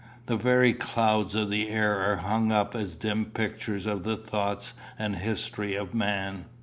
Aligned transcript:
The 0.25 0.35
very 0.35 0.73
clouds 0.73 1.35
of 1.35 1.51
the 1.51 1.69
air 1.69 1.99
are 2.11 2.15
hung 2.15 2.51
up 2.51 2.73
as 2.73 2.95
dim 2.95 3.25
pictures 3.25 3.85
of 3.85 4.03
the 4.03 4.17
thoughts 4.17 4.73
and 4.97 5.17
history 5.17 5.75
of 5.75 5.93
man." 5.93 6.45